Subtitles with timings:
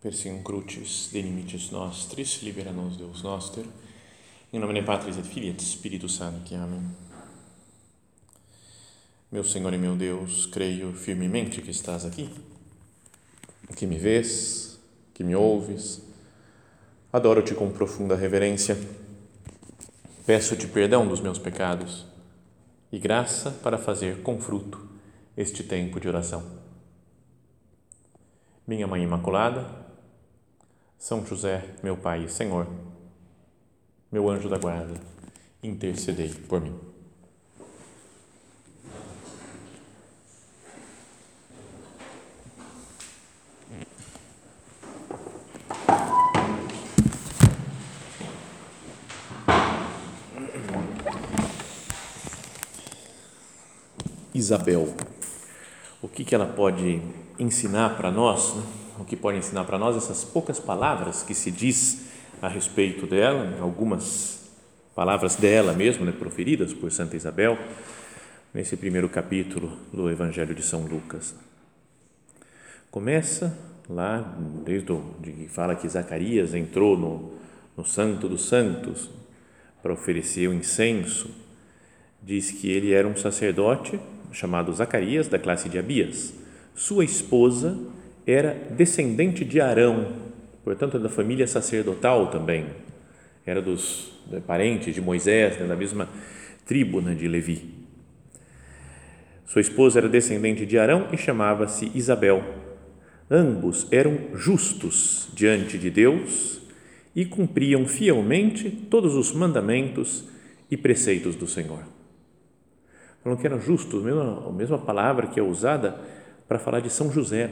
[0.00, 3.64] Persim crucis de limites nostris, libera nos Deus noster,
[4.52, 6.54] em nome de Patris et Filii et Spiritus Sancti.
[6.54, 6.88] Amém.
[9.32, 12.30] Meu Senhor e meu Deus, creio firmemente que estás aqui,
[13.74, 14.78] que me vês,
[15.12, 16.00] que me ouves.
[17.12, 18.78] Adoro-te com profunda reverência.
[20.24, 22.06] Peço-te perdão dos meus pecados
[22.92, 24.88] e graça para fazer com fruto
[25.36, 26.44] este tempo de oração.
[28.64, 29.87] Minha Mãe Imaculada,
[30.98, 32.66] são José, meu Pai e Senhor,
[34.10, 35.00] meu anjo da guarda,
[35.62, 36.76] intercedei por mim.
[54.34, 54.94] Isabel,
[56.00, 57.02] o que, que ela pode
[57.38, 58.54] ensinar para nós?
[58.54, 58.87] Né?
[58.98, 62.06] O que pode ensinar para nós essas poucas palavras que se diz
[62.42, 64.50] a respeito dela, algumas
[64.94, 67.58] palavras dela mesmo, né, proferidas por Santa Isabel,
[68.52, 71.34] nesse primeiro capítulo do Evangelho de São Lucas.
[72.90, 73.56] Começa
[73.88, 77.32] lá, desde o, de fala que Zacarias entrou no,
[77.76, 79.10] no Santo dos Santos
[79.82, 81.30] para oferecer o incenso,
[82.22, 84.00] diz que ele era um sacerdote
[84.32, 86.34] chamado Zacarias, da classe de Abias.
[86.74, 87.78] Sua esposa
[88.30, 90.12] era descendente de Arão,
[90.62, 92.66] portanto, da família sacerdotal também,
[93.46, 96.08] era dos né, parentes de Moisés, né, da mesma
[96.66, 97.78] tribo né, de Levi.
[99.46, 102.44] Sua esposa era descendente de Arão e chamava-se Isabel.
[103.30, 106.60] Ambos eram justos diante de Deus
[107.16, 110.28] e cumpriam fielmente todos os mandamentos
[110.70, 111.82] e preceitos do Senhor.
[113.22, 115.98] Falam que eram justos, a mesma, a mesma palavra que é usada
[116.46, 117.50] para falar de São José.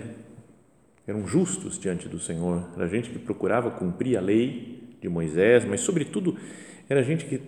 [1.06, 5.80] Eram justos diante do Senhor, era gente que procurava cumprir a lei de Moisés, mas,
[5.80, 6.36] sobretudo,
[6.88, 7.40] era gente que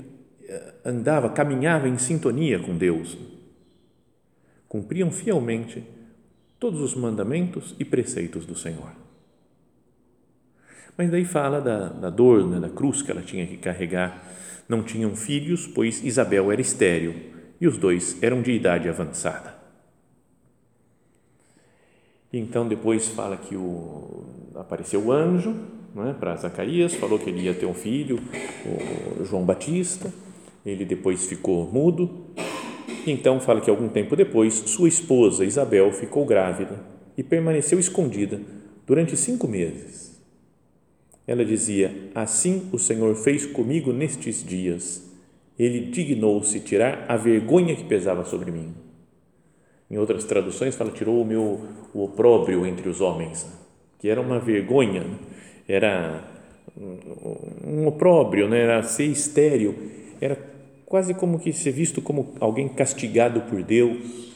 [0.45, 3.19] eh, andava, caminhava em sintonia com Deus,
[4.69, 5.83] cumpriam fielmente
[6.59, 8.93] todos os mandamentos e preceitos do Senhor.
[10.97, 14.25] Mas daí fala da, da dor, né, da cruz que ela tinha que carregar.
[14.69, 17.15] Não tinham filhos, pois Isabel era estéril
[17.61, 19.58] e os dois eram de idade avançada.
[22.33, 24.25] Então depois fala que o,
[24.55, 25.55] apareceu o anjo
[25.97, 28.21] é, para Zacarias, falou que ele ia ter um filho,
[29.19, 30.13] o João Batista,
[30.65, 32.27] ele depois ficou mudo,
[33.07, 36.79] então fala que algum tempo depois sua esposa Isabel ficou grávida
[37.17, 38.41] e permaneceu escondida
[38.87, 40.23] durante cinco meses.
[41.27, 45.07] Ela dizia: Assim o Senhor fez comigo nestes dias.
[45.59, 48.73] Ele dignou-se tirar a vergonha que pesava sobre mim
[49.91, 51.61] em outras traduções fala tirou o meu
[51.95, 53.47] o opróbrio entre os homens,
[53.99, 55.05] que era uma vergonha,
[55.67, 56.23] era
[57.65, 58.61] um opróbrio, né?
[58.61, 59.75] era ser estéril,
[60.21, 60.39] era
[60.87, 64.33] quase como que ser visto como alguém castigado por Deus,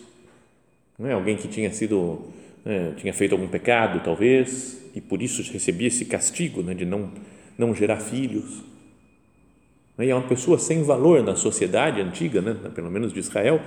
[0.99, 1.13] não é?
[1.13, 2.21] alguém que tinha sido,
[2.65, 2.95] né?
[2.97, 6.75] tinha feito algum pecado talvez e por isso recebia esse castigo né?
[6.75, 7.11] de não
[7.57, 8.63] não gerar filhos.
[9.99, 12.57] E é uma pessoa sem valor na sociedade antiga, né?
[12.75, 13.61] pelo menos de Israel,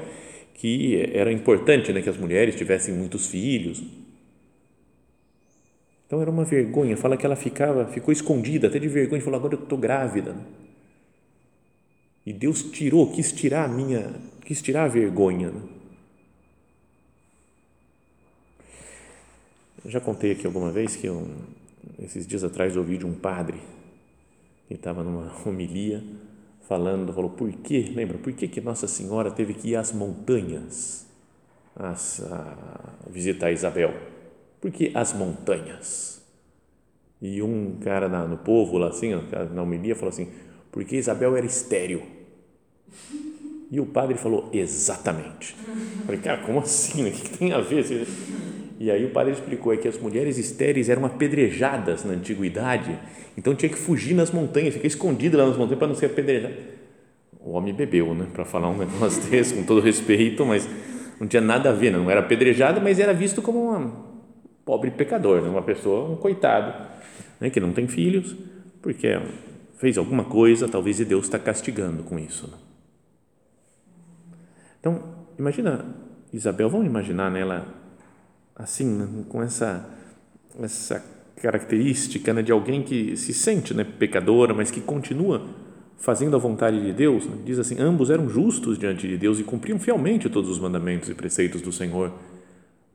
[0.56, 3.84] que era importante né, que as mulheres tivessem muitos filhos.
[6.08, 6.96] Então era uma vergonha.
[6.96, 10.36] Fala que ela ficava, ficou escondida, até de vergonha, falou: agora eu estou grávida.
[12.26, 14.14] E Deus tirou, quis tirar a minha,
[14.46, 15.52] quis tirar a vergonha.
[19.84, 21.28] Eu já contei aqui alguma vez que eu,
[22.00, 23.60] esses dias atrás ouvi de um padre
[24.68, 26.04] que estava numa homilia
[26.68, 31.06] falando, falou, por que, lembra, por que, que Nossa Senhora teve que ir às montanhas
[31.76, 33.94] as, a, visitar Isabel?
[34.60, 36.22] Por que as montanhas?
[37.22, 39.12] E um cara na, no povo lá assim,
[39.54, 40.30] na homilia, falou assim,
[40.72, 42.04] porque Isabel era estéril.
[43.72, 45.56] E o padre falou, exatamente.
[46.06, 47.08] Falei, cara, como assim?
[47.08, 47.84] O que tem a ver?
[48.80, 52.98] E aí o padre explicou é que as mulheres estéreis eram apedrejadas na antiguidade,
[53.38, 56.56] então tinha que fugir nas montanhas, ficar escondido lá nas montanhas para não ser apedrejado.
[57.40, 60.68] O homem bebeu, né, para falar um negócio desse, com todo respeito, mas
[61.20, 63.92] não tinha nada a ver, não era apedrejado, mas era visto como um
[64.66, 65.50] pobre pecador, né?
[65.50, 66.88] uma pessoa, um coitado,
[67.40, 68.36] né, que não tem filhos,
[68.82, 69.18] porque
[69.78, 72.48] fez alguma coisa, talvez e Deus está castigando com isso.
[72.48, 72.58] Né?
[74.80, 75.02] Então,
[75.40, 75.86] imagina
[76.34, 77.85] Isabel, vamos imaginar nela
[78.56, 79.88] assim, com essa,
[80.62, 81.04] essa
[81.36, 85.46] característica né, de alguém que se sente né, pecadora, mas que continua
[85.98, 87.26] fazendo a vontade de Deus.
[87.26, 87.38] Né?
[87.44, 91.14] Diz assim: ambos eram justos diante de Deus e cumpriam fielmente todos os mandamentos e
[91.14, 92.14] preceitos do Senhor,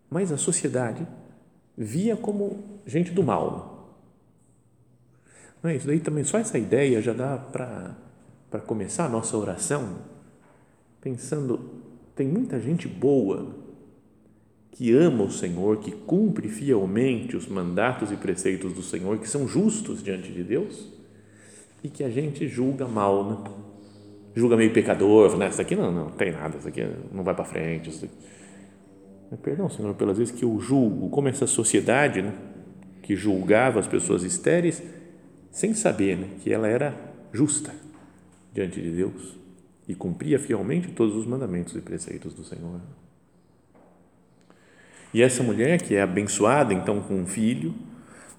[0.08, 1.06] mas a sociedade
[1.76, 3.98] via como gente do mal.
[5.62, 9.98] Não é isso daí também, só essa ideia já dá para começar a nossa oração
[11.00, 11.60] pensando,
[12.14, 13.54] tem muita gente boa
[14.72, 19.46] que ama o Senhor, que cumpre fielmente os mandatos e preceitos do Senhor, que são
[19.46, 20.88] justos diante de Deus
[21.82, 23.52] e que a gente julga mal, né?
[24.34, 25.48] julga meio pecador, né?
[25.48, 27.90] isso aqui não, não tem nada, isso aqui não vai para frente.
[27.90, 28.08] Isso
[29.42, 32.34] Perdão, Senhor, pelas vezes que eu julgo, como essa sociedade né?
[33.02, 34.82] que julgava as pessoas estéreis
[35.52, 36.28] sem saber né?
[36.40, 36.94] que ela era
[37.32, 37.72] justa
[38.52, 39.36] diante de Deus
[39.86, 42.80] e cumpria fielmente todos os mandamentos e preceitos do Senhor.
[45.12, 47.74] E essa mulher que é abençoada então com um filho,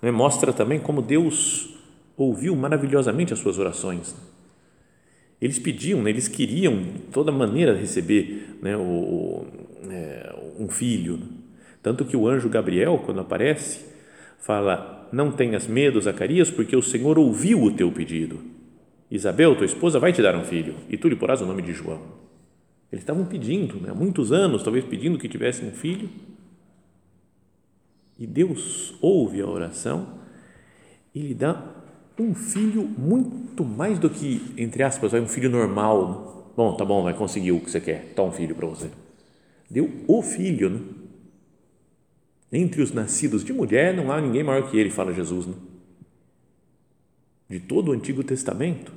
[0.02, 1.76] né, mostra também como Deus
[2.18, 4.16] ouviu maravilhosamente as suas orações.
[5.42, 9.46] Eles pediam, né, eles queriam toda maneira receber né, o,
[9.90, 11.20] é, um filho.
[11.82, 13.80] Tanto que o anjo Gabriel, quando aparece,
[14.40, 18.40] fala: Não tenhas medo, Zacarias, porque o Senhor ouviu o teu pedido.
[19.10, 21.74] Isabel, tua esposa, vai te dar um filho, e tu lhe porás o nome de
[21.74, 22.02] João.
[22.92, 26.10] Eles estavam pedindo, né, há muitos anos, talvez pedindo que tivessem um filho,
[28.22, 30.20] e Deus ouve a oração
[31.14, 31.74] e lhe dá
[32.20, 36.08] um filho muito mais do que, entre aspas, um filho normal.
[36.08, 36.44] Né?
[36.56, 38.92] Bom, tá bom, vai conseguir o que você quer, toma um filho para você.
[39.68, 40.80] Deu o filho, né?
[42.52, 45.56] Entre os nascidos de mulher não há ninguém maior que ele, fala Jesus, né?
[47.50, 48.94] De todo o Antigo Testamento,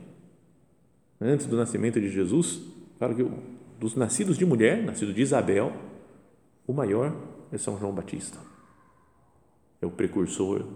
[1.18, 2.60] antes do nascimento de Jesus,
[2.98, 3.26] fala que
[3.80, 5.72] dos nascidos de mulher, nascido de Isabel,
[6.66, 7.16] o maior
[7.50, 8.52] é São João Batista
[9.84, 10.66] é o precursor,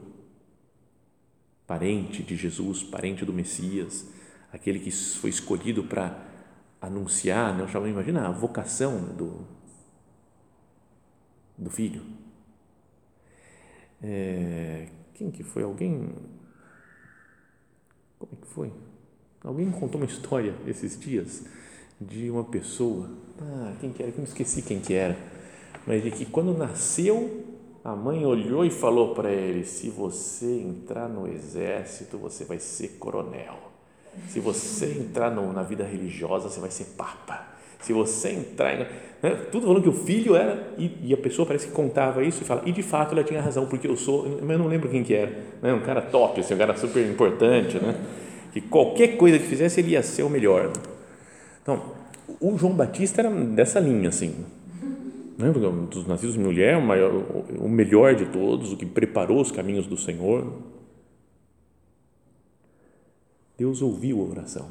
[1.67, 4.07] parente de Jesus, parente do Messias,
[4.53, 6.27] aquele que foi escolhido para
[6.81, 7.67] anunciar, né?
[7.89, 9.47] Imagina a vocação do,
[11.57, 12.03] do filho.
[14.03, 15.63] É, quem que foi?
[15.63, 16.15] Alguém.
[18.19, 18.73] Como é que foi?
[19.43, 21.45] Alguém contou uma história esses dias
[22.01, 23.11] de uma pessoa.
[23.41, 24.13] Ah, quem que era?
[24.13, 25.17] Eu me esqueci quem que era.
[25.87, 27.48] Mas de que quando nasceu
[27.89, 32.97] a mãe olhou e falou para ele: Se você entrar no exército, você vai ser
[32.99, 33.57] coronel.
[34.29, 37.47] Se você entrar no, na vida religiosa, você vai ser papa.
[37.81, 38.75] Se você entrar.
[38.75, 38.87] Em,
[39.23, 39.47] né?
[39.51, 40.75] Tudo falando que o filho era.
[40.77, 42.63] E, e, a pessoa parece que contava isso e fala.
[42.67, 44.25] E de fato ela tinha razão, porque eu sou.
[44.43, 45.33] Mas eu não lembro quem que era.
[45.63, 45.73] Né?
[45.73, 47.79] Um cara top, assim, um cara super importante.
[47.79, 47.95] Né?
[48.53, 50.73] Que qualquer coisa que fizesse, ele ia ser o melhor.
[51.63, 51.81] Então,
[52.41, 54.45] o João Batista era dessa linha, assim
[55.39, 55.53] né?
[55.89, 57.13] dos nascidos de mulher, o, maior,
[57.59, 60.53] o melhor de todos, o que preparou os caminhos do Senhor.
[63.57, 64.69] Deus ouviu a oração.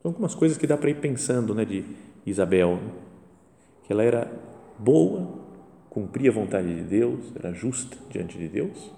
[0.00, 1.84] São algumas coisas que dá para ir pensando né, de
[2.24, 2.92] Isabel, né?
[3.84, 4.32] que ela era
[4.78, 5.40] boa,
[5.90, 8.90] cumpria a vontade de Deus, era justa diante de Deus,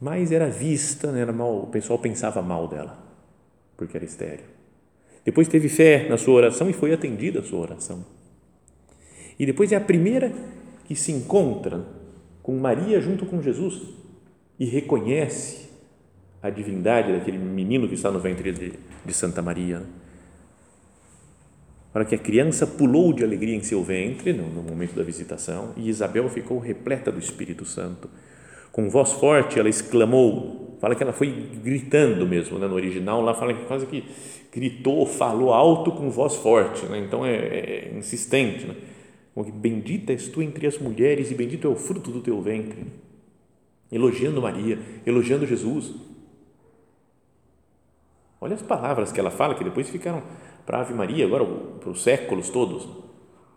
[0.00, 2.98] mas era vista, né, era mal, o pessoal pensava mal dela,
[3.76, 4.44] porque era estéreo.
[5.24, 8.04] Depois teve fé na sua oração e foi atendida a sua oração.
[9.38, 10.32] E depois é a primeira
[10.84, 11.84] que se encontra
[12.42, 13.82] com Maria junto com Jesus
[14.58, 15.68] e reconhece
[16.42, 19.82] a divindade daquele menino que está no ventre de, de Santa Maria.
[21.92, 25.72] Para que a criança pulou de alegria em seu ventre no, no momento da visitação
[25.76, 28.10] e Isabel ficou repleta do Espírito Santo.
[28.70, 31.30] Com voz forte ela exclamou, fala que ela foi
[31.62, 32.66] gritando mesmo, né?
[32.66, 34.04] no original lá fala que quase que
[34.52, 36.98] gritou, falou alto com voz forte, né?
[36.98, 38.66] então é, é insistente.
[38.66, 38.74] Né?
[39.42, 42.86] Bendita és tu entre as mulheres e bendito é o fruto do teu ventre.
[43.90, 45.92] Elogiando Maria, elogiando Jesus.
[48.40, 50.22] Olha as palavras que ela fala, que depois ficaram
[50.64, 52.88] para Ave Maria, agora para os séculos todos,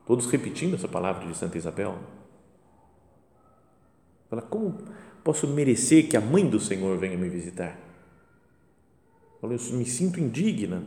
[0.06, 1.98] todos repetindo essa palavra de Santa Isabel.
[4.30, 4.78] Fala, como
[5.24, 7.78] posso merecer que a mãe do Senhor venha me visitar?
[9.40, 10.84] Fala, eu me sinto indigna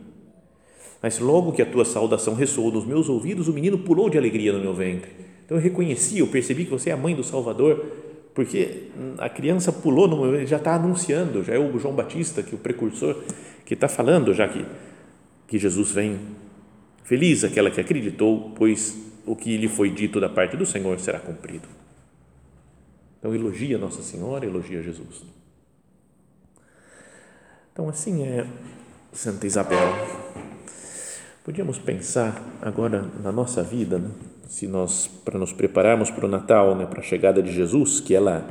[1.01, 4.53] mas logo que a tua saudação ressoou nos meus ouvidos, o menino pulou de alegria
[4.53, 5.11] no meu ventre.
[5.43, 7.83] Então eu reconheci, eu percebi que você é a mãe do Salvador,
[8.35, 12.53] porque a criança pulou no meu, já está anunciando, já é o João Batista, que
[12.53, 13.17] é o precursor,
[13.65, 14.65] que está falando já que,
[15.47, 16.19] que Jesus vem.
[17.03, 21.19] Feliz aquela que acreditou, pois o que lhe foi dito da parte do Senhor será
[21.19, 21.67] cumprido.
[23.19, 25.23] Então elogia Nossa Senhora, elogia Jesus.
[27.73, 28.45] Então assim é
[29.11, 29.79] Santa Isabel
[31.43, 34.11] Podíamos pensar agora na nossa vida, né?
[34.47, 36.85] se nós, para nos prepararmos para o Natal, né?
[36.85, 38.45] para a chegada de Jesus, que ela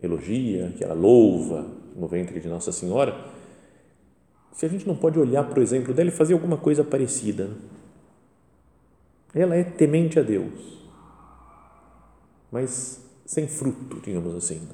[0.00, 1.66] elogia, que ela louva
[1.96, 3.16] no ventre de Nossa Senhora,
[4.52, 7.46] se a gente não pode olhar para o exemplo dela e fazer alguma coisa parecida.
[7.46, 9.42] Né?
[9.42, 10.78] Ela é temente a Deus,
[12.52, 14.68] mas sem fruto, digamos assim.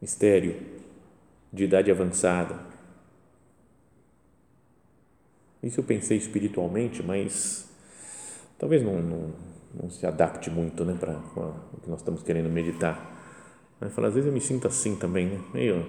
[0.00, 0.54] estéreo,
[1.52, 2.71] de idade avançada.
[5.62, 7.68] Isso eu pensei espiritualmente, mas
[8.58, 9.30] talvez não, não,
[9.80, 11.12] não se adapte muito né, para
[11.72, 13.10] o que nós estamos querendo meditar.
[13.80, 15.40] Mas, às vezes eu me sinto assim também, né?
[15.52, 15.86] meio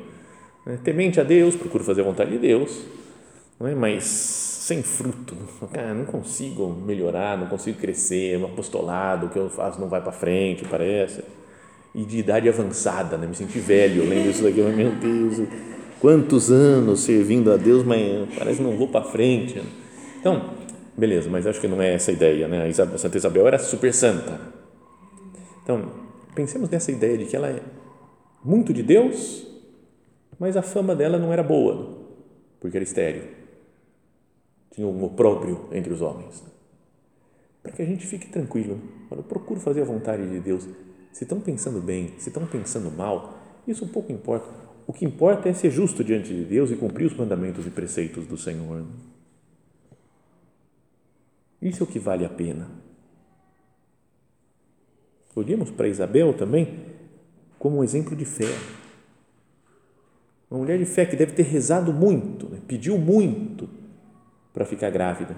[0.65, 2.83] né, temente a Deus, procuro fazer a vontade de Deus,
[3.59, 3.75] não é?
[3.75, 5.35] mas sem fruto.
[5.71, 10.01] Cara, não consigo melhorar, não consigo crescer, no apostolado, o que eu faço não vai
[10.01, 11.23] para frente, parece.
[11.93, 13.27] E de idade avançada, né?
[13.27, 15.47] me senti velho, lembro isso daqui, meu Deus,
[16.03, 19.63] quantos anos servindo a Deus, mas parece que não vou para frente.
[20.19, 20.53] Então,
[20.97, 22.67] beleza, mas acho que não é essa a ideia, né?
[22.67, 24.37] A Santa Isabel era super santa.
[25.63, 25.93] Então,
[26.35, 27.63] pensemos nessa ideia de que ela é
[28.43, 29.47] muito de Deus,
[30.37, 31.99] mas a fama dela não era boa,
[32.59, 33.23] porque era estéreo.
[34.71, 36.43] Tinha um opróbrio entre os homens.
[37.61, 38.77] Para que a gente fique tranquilo,
[39.09, 40.67] eu procuro fazer a vontade de Deus.
[41.13, 44.72] Se estão pensando bem, se estão pensando mal, isso pouco importa.
[44.85, 48.27] O que importa é ser justo diante de Deus e cumprir os mandamentos e preceitos
[48.27, 48.85] do Senhor.
[51.61, 52.69] Isso é o que vale a pena.
[55.35, 56.85] Olhemos para Isabel também
[57.57, 58.53] como um exemplo de fé.
[60.51, 62.59] Uma mulher de fé que deve ter rezado muito, né?
[62.67, 63.69] pediu muito
[64.53, 65.35] para ficar grávida.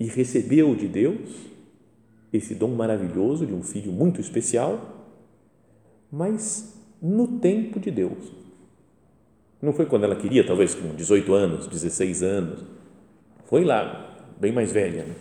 [0.00, 1.54] E recebeu de Deus
[2.32, 5.03] esse dom maravilhoso de um filho muito especial,
[6.10, 8.32] mas no tempo de Deus.
[9.60, 12.64] Não foi quando ela queria, talvez com 18 anos, 16 anos.
[13.46, 15.04] Foi lá, bem mais velha.
[15.04, 15.14] Né?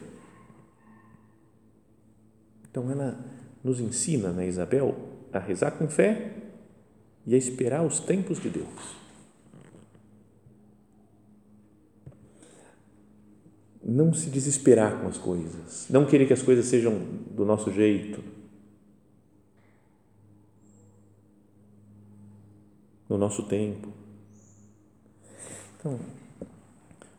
[2.70, 3.24] Então ela
[3.64, 4.96] nos ensina, né, Isabel,
[5.32, 6.34] a rezar com fé
[7.26, 9.04] e a esperar os tempos de Deus.
[13.84, 17.00] Não se desesperar com as coisas, não querer que as coisas sejam
[17.32, 18.24] do nosso jeito,
[23.14, 23.94] no nosso tempo.
[25.78, 26.00] Então,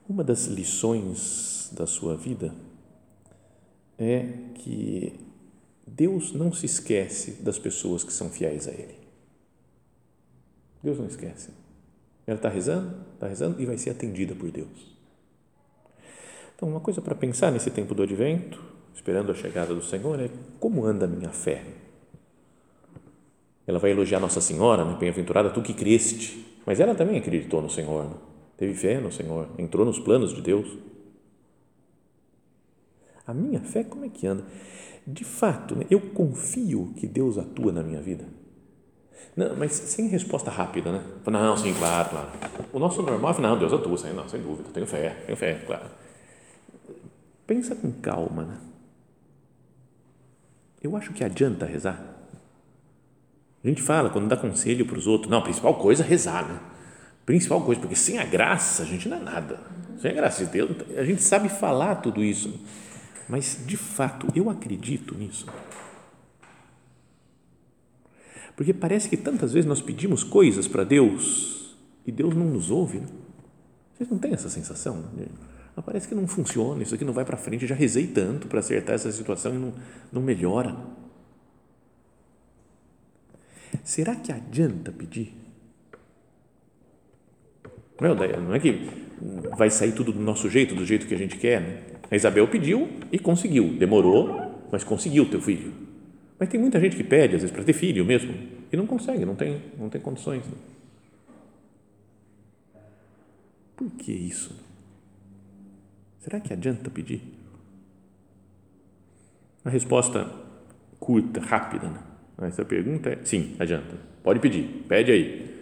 [0.09, 2.53] uma das lições da sua vida
[3.97, 5.15] é que
[5.87, 8.99] Deus não se esquece das pessoas que são fiéis a Ele.
[10.83, 11.51] Deus não esquece.
[12.27, 14.97] Ela está rezando, está rezando e vai ser atendida por Deus.
[16.57, 18.61] Então, uma coisa para pensar nesse tempo do advento,
[18.93, 21.65] esperando a chegada do Senhor, é como anda a minha fé.
[23.67, 24.97] Ela vai elogiar Nossa Senhora, né?
[24.99, 28.17] bem-aventurada tu que creste, mas ela também acreditou no Senhor, né?
[28.57, 30.77] teve fé no Senhor, entrou nos planos de Deus.
[33.27, 34.45] A minha fé, como é que anda?
[35.07, 35.87] De fato, né?
[35.91, 38.25] eu confio que Deus atua na minha vida
[39.37, 41.03] não, mas sem resposta rápida, né?
[41.27, 42.29] Não, sim, claro, claro.
[42.73, 45.55] O nosso normal é, não, Deus atua, sem, não, sem dúvida, tenho fé, tenho fé,
[45.67, 45.87] claro.
[47.47, 48.59] Pensa com calma, né?
[50.81, 52.14] Eu acho que adianta rezar.
[53.65, 56.47] A gente fala, quando dá conselho para os outros, não, a principal coisa é rezar,
[56.47, 56.61] né?
[57.25, 59.59] Principal coisa, porque sem a graça a gente não é nada.
[59.99, 62.61] Sem a graça de Deus, a gente sabe falar tudo isso.
[63.27, 65.47] Mas, de fato, eu acredito nisso.
[68.55, 71.75] Porque parece que tantas vezes nós pedimos coisas para Deus
[72.07, 72.99] e Deus não nos ouve.
[72.99, 73.07] Né?
[73.95, 75.05] Vocês não têm essa sensação?
[75.15, 75.27] Né?
[75.85, 77.63] Parece que não funciona, isso aqui não vai para frente.
[77.63, 79.73] Eu já rezei tanto para acertar essa situação e não,
[80.13, 80.77] não melhora.
[83.83, 85.35] Será que adianta pedir?
[88.01, 88.89] Não é que
[89.57, 91.61] vai sair tudo do nosso jeito, do jeito que a gente quer.
[91.61, 91.83] Né?
[92.11, 93.75] A Isabel pediu e conseguiu.
[93.77, 95.73] Demorou, mas conseguiu teu filho.
[96.39, 98.35] Mas tem muita gente que pede, às vezes, para ter filho mesmo,
[98.71, 100.45] e não consegue, não tem, não tem condições.
[103.77, 104.55] Por que isso?
[106.19, 107.23] Será que adianta pedir?
[109.65, 110.31] A resposta
[110.99, 112.01] curta, rápida, né?
[112.47, 113.97] Essa pergunta é sim, adianta.
[114.23, 115.55] Pode pedir, pede aí.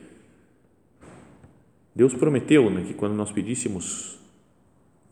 [1.94, 4.18] Deus prometeu né, que quando nós pedíssemos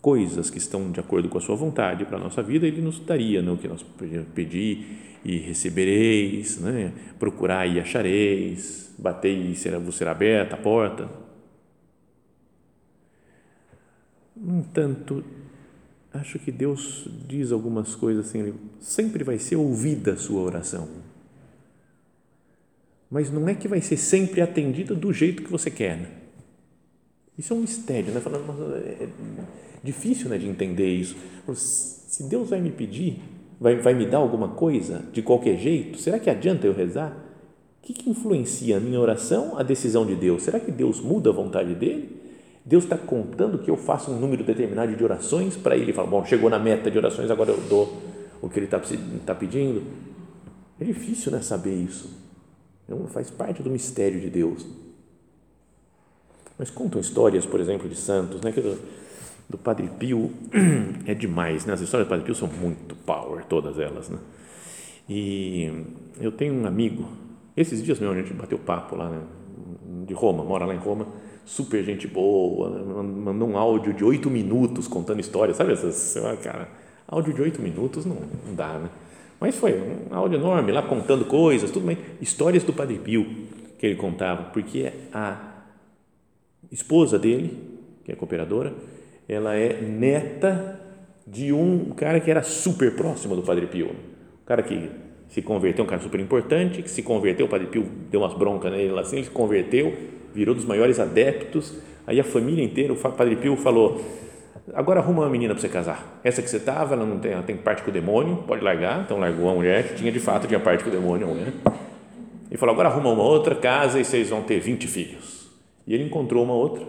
[0.00, 2.98] coisas que estão de acordo com a sua vontade para a nossa vida, Ele nos
[3.00, 3.84] daria né, o que nós
[4.34, 6.92] pedir e recebereis, né?
[7.18, 11.10] procurai e achareis, batei e será, vos será aberta a porta.
[14.34, 15.22] No entanto,
[16.12, 20.88] acho que Deus diz algumas coisas assim, sempre vai ser ouvida a sua oração.
[23.10, 25.96] Mas não é que vai ser sempre atendida do jeito que você quer.
[25.96, 26.08] Né?
[27.36, 28.20] Isso é um mistério, né?
[28.20, 29.08] Falando, é
[29.82, 31.16] difícil né, de entender isso.
[31.54, 33.20] Se Deus vai me pedir
[33.60, 36.00] vai, vai me dar alguma coisa de qualquer jeito?
[36.00, 37.14] Será que adianta eu rezar?
[37.78, 40.42] O que, que influencia a minha oração, a decisão de Deus?
[40.42, 42.18] Será que Deus muda a vontade dele?
[42.64, 46.24] Deus está contando que eu faça um número determinado de orações para ele falar, bom,
[46.24, 47.92] chegou na meta de orações, agora eu dou
[48.40, 48.80] o que ele está
[49.26, 49.82] tá pedindo.
[50.78, 52.08] É difícil né, saber isso.
[52.90, 54.66] Então, faz parte do mistério de Deus.
[56.58, 58.50] Mas contam histórias, por exemplo, de santos, né?
[58.50, 58.76] Que do,
[59.48, 60.32] do Padre Pio
[61.06, 61.72] é demais, né?
[61.72, 64.18] As histórias do Padre Pio são muito power, todas elas, né?
[65.08, 65.72] E
[66.20, 67.08] eu tenho um amigo,
[67.56, 69.22] esses dias mesmo a gente bateu papo lá, né?
[70.04, 71.06] de Roma, mora lá em Roma,
[71.44, 73.02] super gente boa, né?
[73.02, 76.68] mandou um áudio de oito minutos contando histórias, sabe essas, cara,
[77.10, 78.88] áudio de oito minutos não, não dá, né?
[79.40, 83.26] Mas foi um áudio enorme lá contando coisas, tudo bem, histórias do Padre Pio
[83.78, 85.62] que ele contava, porque a
[86.70, 87.56] esposa dele,
[88.04, 88.74] que é cooperadora,
[89.26, 90.78] ela é neta
[91.26, 94.90] de um cara que era super próximo do Padre Pio, um cara que
[95.28, 98.70] se converteu, um cara super importante, que se converteu, o Padre Pio deu umas broncas
[98.70, 99.96] nele lá assim, ele se converteu,
[100.34, 104.04] virou dos maiores adeptos, aí a família inteira, o Padre Pio falou,
[104.74, 107.42] agora arruma uma menina para você casar, essa que você estava, ela não tem, ela
[107.42, 110.46] tem parte com o demônio, pode largar, então largou a mulher que tinha de fato,
[110.46, 111.52] tinha parte com o demônio, mulher,
[112.50, 115.50] e falou, agora arruma uma outra casa e vocês vão ter 20 filhos,
[115.86, 116.84] e ele encontrou uma outra,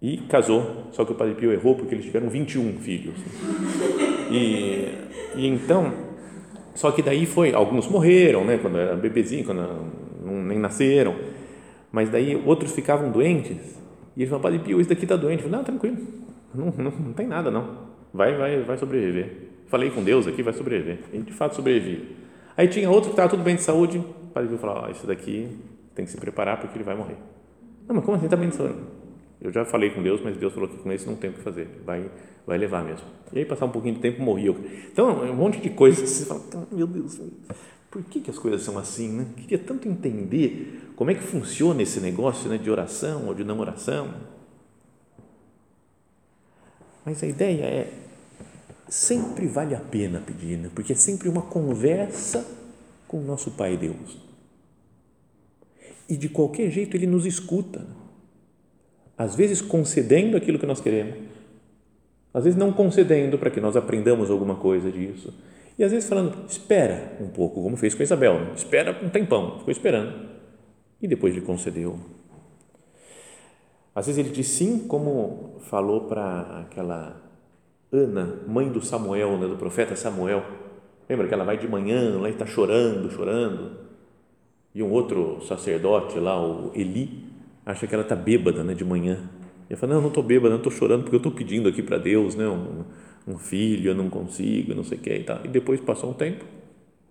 [0.00, 3.14] e casou, só que o Padre Pio errou porque eles tiveram 21 filhos,
[4.30, 4.88] e,
[5.34, 6.06] e então
[6.76, 9.62] só que daí foi, alguns morreram, né, quando era bebezinho, quando
[10.22, 11.16] não, nem nasceram,
[11.90, 13.56] mas daí outros ficavam doentes,
[14.14, 15.42] e eles falaram, Padre Pio, esse daqui está doente.
[15.42, 15.96] Eu falei, não, tranquilo,
[16.54, 19.46] não, não, não tem nada não, vai, vai, vai sobreviver.
[19.66, 21.00] Falei com Deus aqui, vai sobreviver.
[21.12, 22.06] E de fato sobreviveu.
[22.56, 25.06] Aí tinha outro que estava tudo bem de saúde, o Padre Pio falou, ah, esse
[25.06, 25.48] daqui
[25.94, 27.16] tem que se preparar porque ele vai morrer.
[27.86, 28.78] Não, mas como assim está bem de saúde?
[29.40, 31.40] Eu já falei com Deus, mas Deus falou que com esse não tem o que
[31.40, 32.10] fazer, vai,
[32.46, 33.06] vai levar mesmo.
[33.32, 34.56] E aí, passar um pouquinho de tempo, morreu.
[34.90, 36.40] Então, um monte de coisas você fala,
[36.72, 37.20] meu Deus,
[37.90, 39.12] por que, que as coisas são assim?
[39.12, 39.26] Né?
[39.36, 43.58] Queria tanto entender como é que funciona esse negócio né, de oração ou de não
[43.60, 44.14] oração.
[47.06, 47.92] Mas a ideia é,
[48.88, 50.70] sempre vale a pena pedir, né?
[50.74, 52.46] porque é sempre uma conversa
[53.08, 54.18] com o nosso Pai Deus.
[56.06, 57.78] E de qualquer jeito ele nos escuta.
[57.78, 58.06] Né?
[59.16, 61.14] às vezes concedendo aquilo que nós queremos,
[62.34, 65.32] às vezes não concedendo para que nós aprendamos alguma coisa disso,
[65.78, 68.52] e às vezes falando, espera um pouco, como fez com Isabel, né?
[68.54, 70.28] espera um tempão, ficou esperando,
[71.00, 71.98] e depois lhe concedeu.
[73.96, 77.16] Às vezes ele diz sim, como falou para aquela
[77.90, 80.44] Ana, mãe do Samuel, né, do profeta Samuel.
[81.08, 83.70] Lembra que ela vai de manhã, lá está chorando, chorando.
[84.74, 87.24] E um outro sacerdote lá, o Eli,
[87.64, 89.30] acha que ela está bêbada né, de manhã.
[89.70, 91.82] E ela fala, não, não estou bêbada, não estou chorando porque eu estou pedindo aqui
[91.82, 92.84] para Deus né, um,
[93.26, 95.40] um, filho, eu não consigo, não sei o que e tal.
[95.42, 96.44] E depois passou um tempo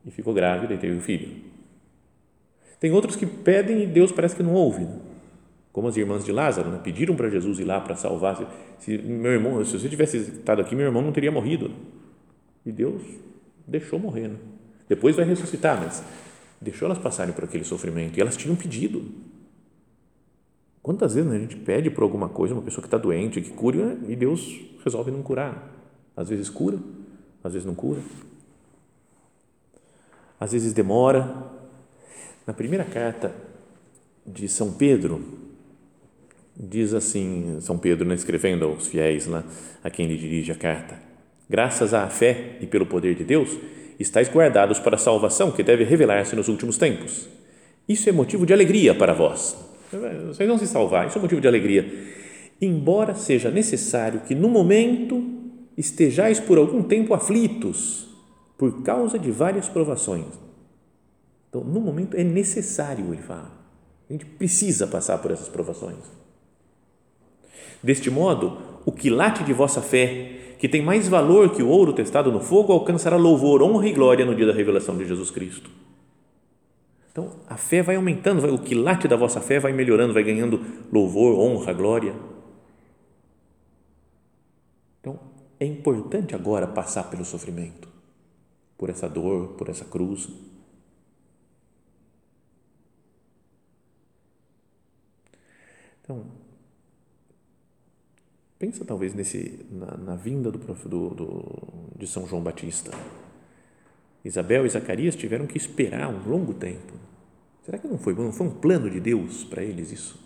[0.06, 1.30] e ficou grávida e teve um filho.
[2.80, 4.84] Tem outros que pedem e Deus parece que não ouve.
[4.84, 5.00] Né?
[5.76, 6.80] Como as irmãs de Lázaro, né?
[6.82, 8.38] pediram para Jesus ir lá para salvar.
[8.38, 8.46] Se,
[8.80, 11.70] se, meu irmão, se você tivesse estado aqui, meu irmão não teria morrido.
[12.66, 13.02] E Deus
[13.68, 14.30] deixou morrer.
[14.30, 14.38] Né?
[14.88, 16.02] Depois vai ressuscitar, mas
[16.62, 18.18] deixou elas passarem por aquele sofrimento.
[18.18, 19.04] E elas tinham pedido.
[20.82, 23.50] Quantas vezes né, a gente pede por alguma coisa, uma pessoa que está doente, que
[23.50, 25.74] cure, né, e Deus resolve não curar?
[26.16, 26.80] Às vezes cura,
[27.44, 28.00] às vezes não cura.
[30.40, 31.52] Às vezes demora.
[32.48, 33.36] Na primeira carta
[34.26, 35.44] de São Pedro,
[36.58, 39.28] diz assim, São Pedro né, escrevendo aos fiéis
[39.84, 41.00] a quem lhe dirige a carta,
[41.50, 43.58] graças à fé e pelo poder de Deus,
[44.00, 47.28] estáis guardados para a salvação que deve revelar-se nos últimos tempos.
[47.88, 49.56] Isso é motivo de alegria para vós
[50.28, 52.14] vocês vão se salvar, isso é motivo de alegria.
[52.62, 55.24] Embora seja necessário que no momento
[55.78, 58.08] estejais por algum tempo aflitos
[58.58, 60.26] por causa de várias provações.
[61.50, 63.52] Então, no momento é necessário, ele fala.
[64.10, 65.98] A gente precisa passar por essas provações.
[67.82, 72.32] Deste modo, o quilate de vossa fé, que tem mais valor que o ouro testado
[72.32, 75.70] no fogo, alcançará louvor, honra e glória no dia da revelação de Jesus Cristo.
[77.12, 80.60] Então, a fé vai aumentando, vai, o quilate da vossa fé vai melhorando, vai ganhando
[80.92, 82.14] louvor, honra, glória.
[85.00, 85.20] Então,
[85.60, 87.88] é importante agora passar pelo sofrimento,
[88.78, 90.28] por essa dor, por essa cruz.
[96.02, 96.26] Então,
[98.58, 102.92] pensa talvez nesse, na, na vinda do, do, do, de São João Batista
[104.26, 106.94] Isabel e Zacarias tiveram que esperar um longo tempo.
[107.64, 110.20] Será que não foi, não foi um plano de Deus para eles isso?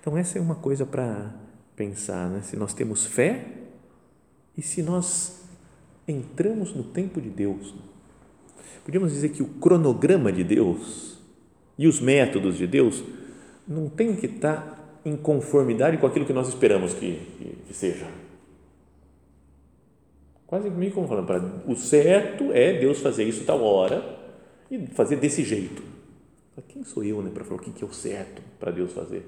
[0.00, 1.34] Então, essa é uma coisa para
[1.74, 2.40] pensar, né?
[2.42, 3.44] se nós temos fé
[4.56, 5.44] e se nós
[6.06, 7.74] entramos no tempo de Deus.
[8.84, 11.18] Podíamos dizer que o cronograma de Deus
[11.76, 13.02] e os métodos de Deus
[13.66, 14.75] não tem que estar
[15.06, 18.06] em conformidade com aquilo que nós esperamos que, que, que seja
[20.46, 24.16] Quase meio como falando, para, o certo é Deus fazer isso tal hora,
[24.70, 25.82] e fazer desse jeito.
[26.68, 29.26] Quem sou eu né, para falar o que é o certo para Deus fazer?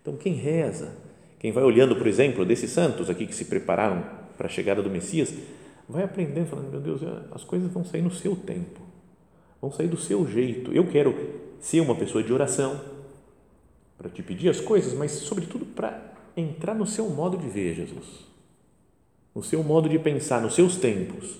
[0.00, 0.96] Então, quem reza,
[1.38, 4.04] quem vai olhando, por exemplo, desses santos aqui que se prepararam
[4.36, 5.34] para a chegada do Messias,
[5.88, 7.00] vai aprendendo, falando: meu Deus,
[7.32, 8.80] as coisas vão sair no seu tempo,
[9.60, 10.72] vão sair do seu jeito.
[10.72, 11.14] Eu quero
[11.58, 12.80] ser uma pessoa de oração
[13.96, 18.26] para te pedir as coisas, mas, sobretudo, para entrar no seu modo de ver, Jesus,
[19.34, 21.38] no seu modo de pensar, nos seus tempos.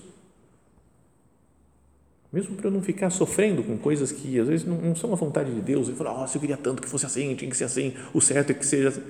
[2.31, 5.15] Mesmo para eu não ficar sofrendo com coisas que às vezes não, não são a
[5.15, 7.65] vontade de Deus, e falar, oh, eu queria tanto que fosse assim, tinha que ser
[7.65, 9.03] assim, o certo é que seja assim.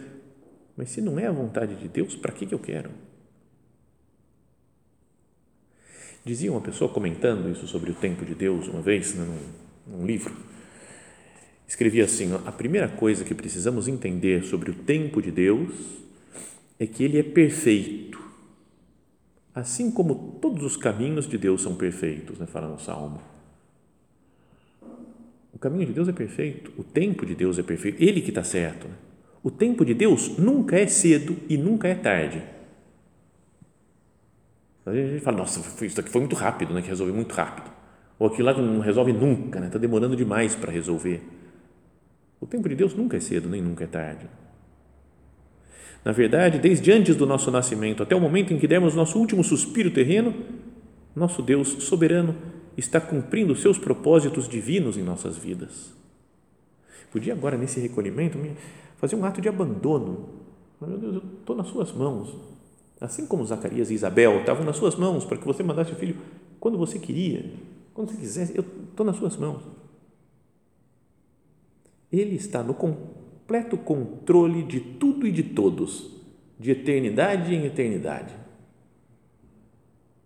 [0.78, 2.92] Mas se não é a vontade de Deus, para que, que eu quero?
[6.24, 10.06] Dizia uma pessoa comentando isso sobre o tempo de Deus uma vez, né, num, num
[10.06, 10.36] livro,
[11.68, 15.74] escrevia assim: a primeira coisa que precisamos entender sobre o tempo de Deus
[16.80, 18.22] é que ele é perfeito,
[19.54, 23.22] assim como todos os caminhos de Deus são perfeitos, né, fala no Salmo.
[25.54, 28.44] O caminho de Deus é perfeito, o tempo de Deus é perfeito, ele que está
[28.44, 28.88] certo.
[28.88, 28.96] Né?
[29.42, 32.44] O tempo de Deus nunca é cedo e nunca é tarde.
[34.86, 37.72] A gente fala, nossa, isso aqui foi muito rápido, né, que resolveu muito rápido.
[38.20, 41.22] Ou aquilo lá não resolve nunca, está né, tá demorando demais para resolver.
[42.40, 44.28] O tempo de Deus nunca é cedo, nem nunca é tarde.
[46.04, 49.44] Na verdade, desde antes do nosso nascimento até o momento em que demos nosso último
[49.44, 50.34] suspiro terreno,
[51.16, 52.36] nosso Deus soberano
[52.78, 55.94] está cumprindo seus propósitos divinos em nossas vidas.
[57.12, 58.38] Podia agora, nesse recolhimento,
[58.98, 60.30] fazer um ato de abandono.
[60.80, 62.36] Meu Deus, eu estou nas suas mãos.
[63.00, 66.18] Assim como Zacarias e Isabel estavam nas suas mãos para que você mandasse o filho
[66.60, 67.52] quando você queria,
[67.94, 69.62] quando você quisesse, eu estou nas suas mãos.
[72.12, 76.12] Ele está no completo controle de tudo e de todos,
[76.60, 78.34] de eternidade em eternidade.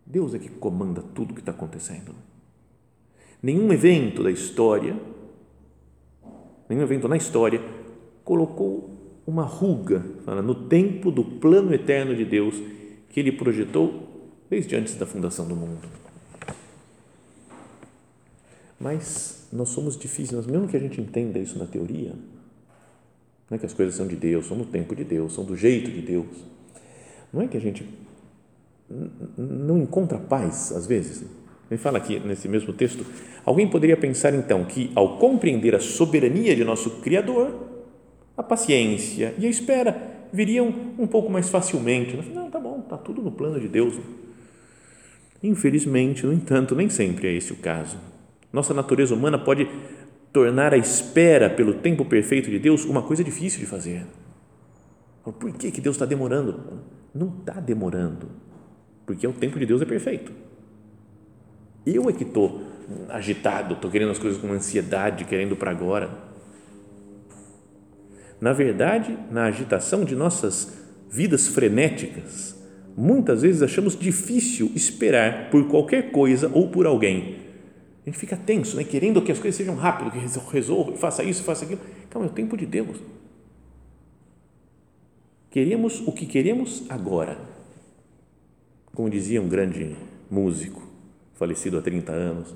[0.06, 2.16] Deus é que comanda tudo o que está acontecendo.
[3.42, 5.00] Nenhum evento da história,
[6.68, 7.62] nenhum evento na história
[8.24, 8.90] colocou
[9.26, 10.04] uma ruga
[10.44, 12.56] no tempo do plano eterno de Deus
[13.10, 14.08] que ele projetou
[14.50, 15.88] desde antes da fundação do mundo.
[18.80, 22.14] Mas nós somos difíceis, mesmo que a gente entenda isso na teoria,
[23.50, 25.56] não é que as coisas são de Deus, são no tempo de Deus, são do
[25.56, 26.28] jeito de Deus.
[27.34, 27.84] Não é que a gente
[29.38, 31.24] não encontra paz às vezes.
[31.70, 33.06] Ele fala aqui nesse mesmo texto,
[33.46, 37.68] alguém poderia pensar então que ao compreender a soberania de nosso Criador,
[38.36, 42.16] a paciência e a espera viriam um pouco mais facilmente.
[42.34, 43.96] Não, tá bom, tá tudo no plano de Deus.
[45.42, 47.98] Infelizmente, no entanto, nem sempre é esse o caso.
[48.52, 49.68] Nossa natureza humana pode
[50.34, 54.06] tornar a espera pelo tempo perfeito de Deus uma coisa difícil de fazer.
[55.24, 56.82] Por que, que Deus está demorando?
[57.14, 58.30] Não está demorando,
[59.06, 60.32] porque o tempo de Deus é perfeito.
[61.86, 62.62] Eu é que estou
[63.10, 66.10] agitado, estou querendo as coisas com ansiedade, querendo para agora.
[68.42, 70.74] Na verdade, na agitação de nossas
[71.10, 72.56] vidas frenéticas,
[72.96, 77.49] muitas vezes achamos difícil esperar por qualquer coisa ou por alguém
[78.06, 78.84] a gente fica tenso, né?
[78.84, 80.20] querendo que as coisas sejam rápido, que
[80.52, 81.82] resolva, faça isso, faça aquilo.
[82.10, 82.98] Calma, é o tempo de Deus.
[85.52, 87.38] Queremos o que queremos agora.
[88.94, 89.96] Como dizia um grande
[90.30, 90.82] músico,
[91.36, 92.56] falecido há 30 anos,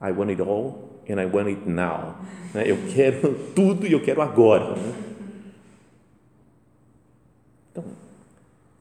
[0.00, 2.16] I want it all and I want it now.
[2.52, 2.64] Né?
[2.66, 4.74] Eu quero tudo e eu quero agora.
[4.74, 4.94] Né?
[7.72, 7.84] Então,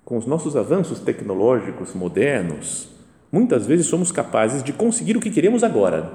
[0.03, 2.94] com os nossos avanços tecnológicos modernos,
[3.31, 6.11] Muitas vezes somos capazes de conseguir o que queremos agora.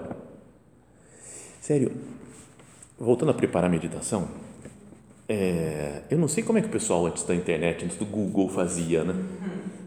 [1.61, 1.93] Sério,
[2.99, 4.29] voltando a preparar a meditação,
[5.29, 8.49] é, eu não sei como é que o pessoal antes da internet, antes do Google
[8.49, 9.15] fazia, né?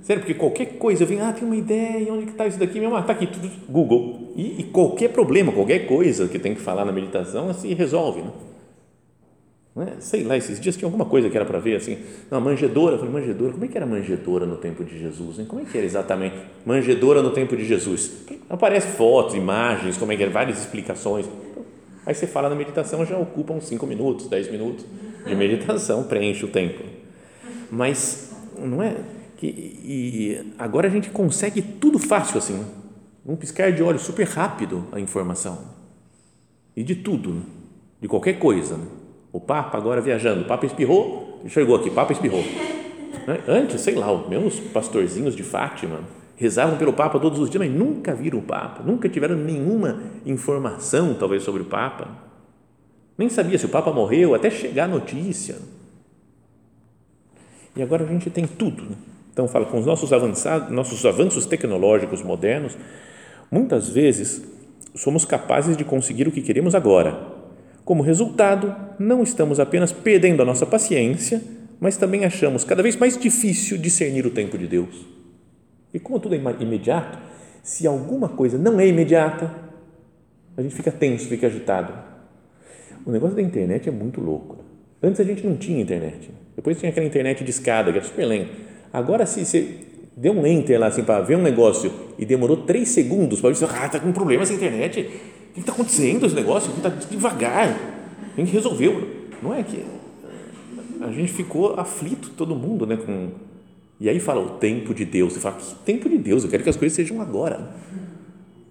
[0.04, 2.80] Sério, porque qualquer coisa, eu venho, ah, tem uma ideia, onde que está isso daqui?
[2.80, 4.34] Meu, ah, está aqui, tudo, Google.
[4.36, 8.32] E, e, qualquer problema, qualquer coisa que tem que falar na meditação, assim, resolve, né?
[9.76, 9.96] Né?
[10.00, 11.98] Sei lá, esses dias tinha alguma coisa que era para ver assim,
[12.30, 15.40] não, manjedora, eu falei, manjedora, como é que era manjedora no tempo de Jesus?
[15.40, 15.46] Hein?
[15.46, 18.24] Como é que era exatamente manjedora no tempo de Jesus?
[18.50, 21.28] Aparece fotos, imagens, como é que era, várias explicações.
[22.06, 24.86] Aí você fala na meditação, já ocupa uns 5 minutos, 10 minutos
[25.26, 26.84] de meditação, preenche o tempo.
[27.72, 28.96] Mas não é
[29.38, 32.64] que e agora a gente consegue tudo fácil assim,
[33.26, 35.74] um piscar de olhos super rápido a informação.
[36.76, 37.42] E de tudo,
[38.02, 38.78] de qualquer coisa.
[38.78, 38.86] Né?
[39.34, 42.44] O Papa agora viajando, o Papa espirrou, chegou aqui, Papa espirrou.
[43.26, 43.40] Né?
[43.48, 46.02] Antes, sei lá, os meus pastorzinhos de Fátima
[46.36, 51.14] rezavam pelo Papa todos os dias, mas nunca viram o Papa, nunca tiveram nenhuma informação,
[51.14, 52.10] talvez, sobre o Papa.
[53.18, 55.56] Nem sabia se o Papa morreu, até chegar a notícia.
[57.78, 58.84] E agora a gente tem tudo.
[58.84, 58.96] Né?
[59.32, 62.76] Então, fala, com os nossos, avançados, nossos avanços tecnológicos modernos,
[63.54, 64.44] Muitas vezes
[64.96, 67.33] somos capazes de conseguir o que queremos agora.
[67.86, 71.42] Como resultado, não estamos apenas perdendo a nossa paciência,
[71.80, 75.06] mas também achamos cada vez mais difícil discernir o tempo de Deus.
[75.94, 77.20] E como tudo é imediato,
[77.62, 79.54] se alguma coisa não é imediata,
[80.56, 81.94] a gente fica tenso, fica agitado.
[83.06, 84.64] O negócio da internet é muito louco.
[85.02, 86.30] Antes a gente não tinha internet.
[86.56, 88.52] Depois tinha aquela internet de escada, que era super lenta.
[88.92, 89.80] Agora, se você
[90.16, 93.66] deu um enter lá assim, para ver um negócio e demorou três segundos para ver,
[93.66, 95.10] ah, está com problema essa internet.
[95.54, 96.72] O que está acontecendo esse negócio?
[96.76, 97.78] Está devagar.
[98.36, 99.30] Tem que resolver.
[99.40, 99.86] Não é que
[101.00, 102.98] a gente ficou aflito, todo mundo, né?
[102.98, 103.30] Com,
[104.00, 105.34] e aí fala o tempo de Deus.
[105.34, 106.44] Você fala, que tempo de Deus?
[106.44, 107.72] Eu quero que as coisas sejam agora.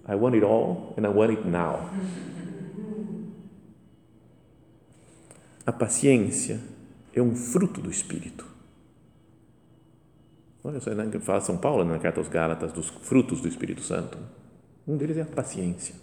[0.09, 1.89] I want it all and I want it now.
[5.65, 6.59] A paciência
[7.13, 8.45] é um fruto do Espírito.
[10.61, 14.17] Olha só, né, fala São Paulo na carta aos Gálatas dos frutos do Espírito Santo.
[14.85, 16.02] Um deles é a paciência.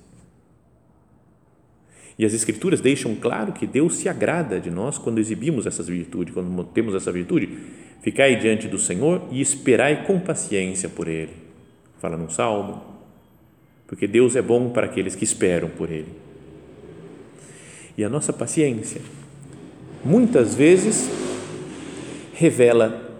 [2.20, 6.34] E as Escrituras deixam claro que Deus se agrada de nós quando exibimos essas virtudes,
[6.34, 7.48] quando temos essa virtude.
[8.02, 11.32] Ficai diante do Senhor e esperai com paciência por Ele.
[11.98, 12.82] Fala num salmo.
[13.86, 16.12] Porque Deus é bom para aqueles que esperam por Ele.
[17.96, 19.00] E a nossa paciência
[20.04, 21.08] muitas vezes
[22.34, 23.16] revela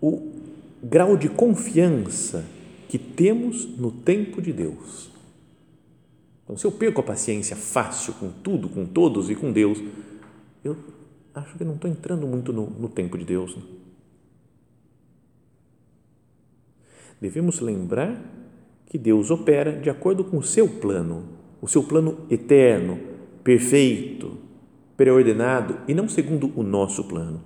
[0.00, 0.30] o
[0.80, 2.44] grau de confiança
[2.88, 5.17] que temos no tempo de Deus.
[6.48, 9.82] Então, se eu perco a paciência fácil com tudo, com todos e com Deus,
[10.64, 10.74] eu
[11.34, 13.54] acho que não estou entrando muito no, no tempo de Deus.
[13.54, 13.62] Né?
[17.20, 18.18] Devemos lembrar
[18.86, 21.24] que Deus opera de acordo com o seu plano,
[21.60, 22.98] o seu plano eterno,
[23.44, 24.38] perfeito,
[24.96, 27.42] preordenado e não segundo o nosso plano.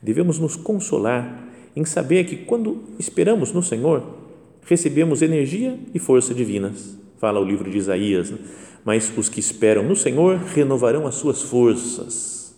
[0.00, 4.16] Devemos nos consolar em saber que quando esperamos no Senhor,
[4.62, 7.02] recebemos energia e força divinas.
[7.24, 8.30] Fala o livro de Isaías.
[8.30, 8.38] Né?
[8.84, 12.54] Mas os que esperam no Senhor renovarão as suas forças.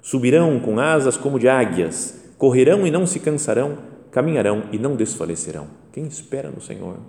[0.00, 3.78] Subirão com asas como de águias, correrão e não se cansarão,
[4.12, 5.66] caminharão e não desfalecerão.
[5.92, 7.00] Quem espera no Senhor,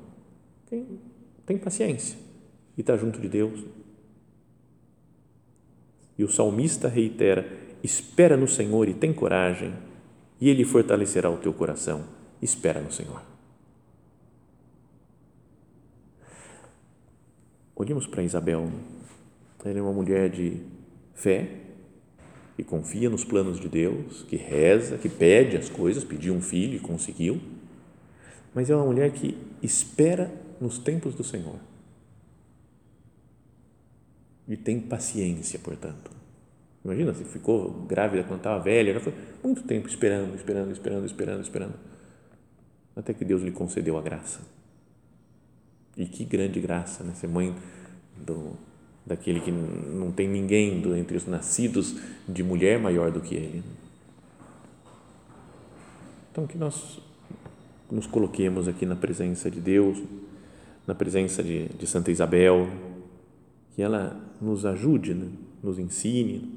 [0.66, 1.00] quem
[1.46, 2.18] tem paciência
[2.76, 3.64] e está junto de Deus.
[6.18, 7.46] E o salmista reitera:
[7.84, 9.72] espera no Senhor e tem coragem,
[10.42, 12.06] e Ele fortalecerá o teu coração.
[12.42, 13.33] Espera no Senhor.
[17.76, 18.70] Olhemos para Isabel.
[19.64, 20.62] Ela é uma mulher de
[21.14, 21.50] fé,
[22.56, 26.76] que confia nos planos de Deus, que reza, que pede as coisas, pediu um filho
[26.76, 27.42] e conseguiu,
[28.54, 31.60] mas é uma mulher que espera nos tempos do Senhor
[34.48, 36.12] e tem paciência, portanto.
[36.84, 41.42] Imagina se ficou grávida quando estava velha, já foi muito tempo esperando, esperando, esperando, esperando,
[41.42, 41.74] esperando,
[42.96, 44.42] até que Deus lhe concedeu a graça.
[45.96, 47.14] E que grande graça, né?
[47.14, 47.56] Ser mãe
[48.18, 48.54] do,
[49.06, 51.96] daquele que não tem ninguém do, entre os nascidos
[52.28, 53.64] de mulher maior do que ele.
[56.32, 57.00] Então, que nós
[57.92, 60.02] nos coloquemos aqui na presença de Deus,
[60.88, 62.68] na presença de, de Santa Isabel,
[63.76, 65.30] que ela nos ajude, né?
[65.62, 66.52] nos ensine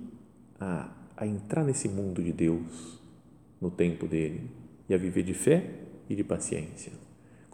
[0.58, 2.98] a, a entrar nesse mundo de Deus
[3.60, 4.50] no tempo dele
[4.88, 5.70] e a viver de fé
[6.08, 6.92] e de paciência,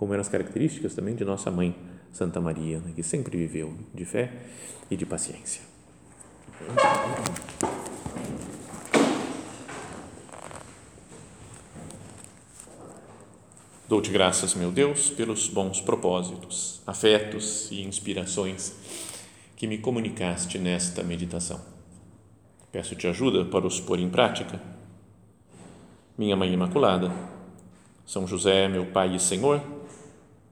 [0.03, 1.77] como eram as características também de nossa mãe
[2.11, 2.93] Santa Maria, né?
[2.93, 4.33] que sempre viveu de fé
[4.91, 5.63] e de paciência.
[13.89, 18.75] Dou-te graças, meu Deus, pelos bons propósitos, afetos e inspirações
[19.55, 21.61] que me comunicaste nesta meditação.
[22.73, 24.61] Peço-te ajuda para os pôr em prática.
[26.19, 27.13] Minha Mãe Imaculada,
[28.05, 29.63] São José, meu Pai e Senhor,